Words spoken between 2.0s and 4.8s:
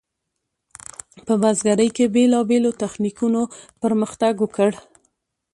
بیلابیلو تخنیکونو پرمختګ وکړ.